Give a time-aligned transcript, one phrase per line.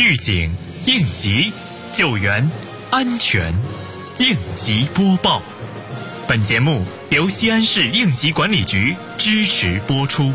[0.00, 0.54] 预警、
[0.86, 1.52] 应急、
[1.92, 2.48] 救援、
[2.88, 3.52] 安全，
[4.20, 5.42] 应急播报。
[6.28, 10.32] 本节目由西安市应急管理局支持播出。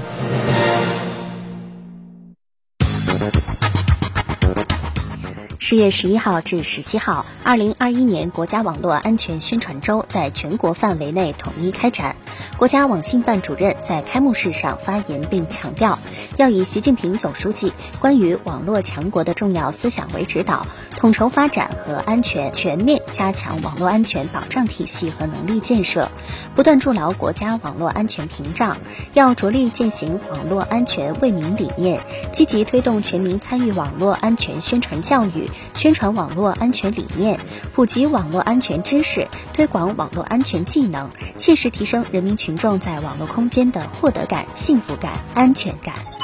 [5.59, 12.15] 十月十一号至十七号，二零二一年国家网络安全宣传周在全国范围内统一开展。
[12.57, 15.99] 国家网信办主任在开幕式上发言，并强调，
[16.37, 26.09] 要以习近平总书记关于网络强国的重要思想为指导，统筹发展和安全，全面加强网络安全保障体系和能力建设，
[26.55, 28.77] 不断筑牢国家网络安全屏障。
[29.13, 31.99] 要着力践行网络安全为民理念，
[32.31, 35.49] 积极推动全民参与网络安全宣传教育。
[35.73, 37.32] 宣传网络安全理念，
[37.73, 46.22] 普及网络安全知识，推广网络安全技能，切实提升人民群众在网络空间的获得感、幸福感、安全感。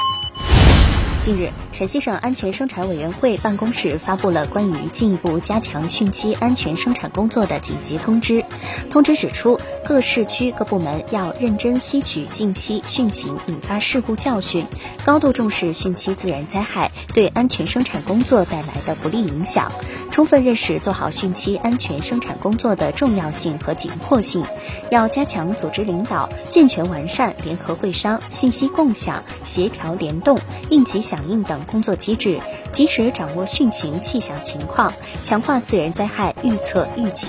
[1.22, 8.42] 近日，陕西省安全生产委员会办公室发布了关于进一步加强汛期安全生产工作的紧急通知。
[8.88, 14.66] 通知指出，各市区各部门要认真吸取近期汛情引发事故教训，
[15.04, 19.70] 高度重视汛期自然灾害对安全生产工作带来的不利影响，
[20.10, 24.42] 充分认识做好汛期安全生产工作的重要性和紧迫性。
[24.90, 30.38] 要加强组织领导，健全完善联合会商、信息共享、协调联动、
[30.70, 31.09] 应急。
[31.10, 34.92] 响应等工作机制，及时掌握汛情气象情况，
[35.24, 37.28] 强化自然灾害预测预警。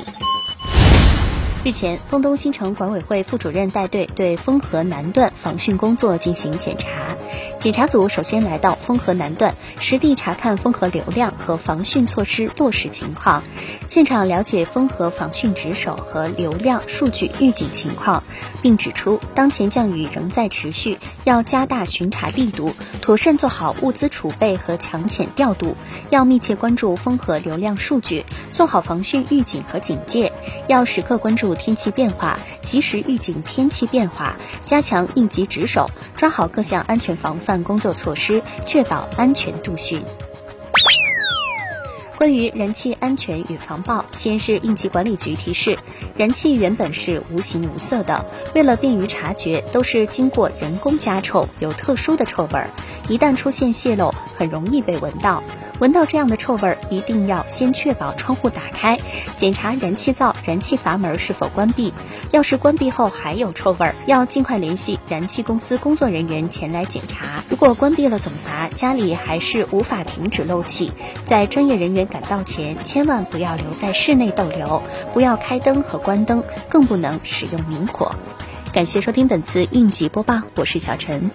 [1.64, 7.11] 日前，沣东新城管委会副主任带队对沣河南段防汛工作进行检查。
[7.58, 13.44] 检查组首先来到丰河南段，实地查看丰河流量和防汛措施落实情况，
[13.88, 18.24] 现场了解丰河防汛值守和流量数据预警情况，
[18.62, 25.76] 并指出当前降雨仍在持续，要加大巡查力度，妥善做好物资储备和抢险调度，
[26.10, 30.32] 要密切关注丰河流量数据，做好防汛预警和警戒，
[30.68, 34.36] 要时刻关注天气变化，及时预警天气变化，
[34.66, 35.90] 加强应急值守，
[36.22, 37.64] 抓好各项安全防范。
[37.64, 40.04] 工作措施，确保安全度汛。
[42.16, 45.80] 关于燃气安全与防爆，西安市应急管理局提示，
[46.16, 48.24] 燃气原本是无形无色的，
[48.54, 52.70] 为了便于察觉，都是经过人工加臭，有特殊的臭味儿，
[53.10, 55.42] 一旦出现泄漏，很容易被闻到。
[55.82, 59.00] 闻到这样的臭味儿，一定要先确保窗户打开，
[59.36, 61.92] 检查燃气灶、燃气阀门是否关闭。
[62.30, 67.44] 要是关闭后还有臭味儿，要尽快联系燃气公司工作人员前来检查。
[67.50, 70.92] 如果关闭了总阀，家里还是无法停止漏气，
[71.26, 78.12] 在专业人员赶到前，千万不要留在室内逗留，不要开灯和关灯，更不能使用明火。
[78.72, 81.32] 感谢收听本次应急播报，我是小陈。